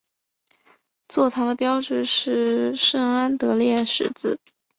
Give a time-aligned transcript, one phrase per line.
[1.07, 4.39] 座堂的标志是圣安德烈十字。